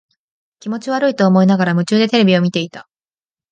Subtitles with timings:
[0.59, 2.89] 気持ち悪いと思いながら、夢中でテレビを見ていた。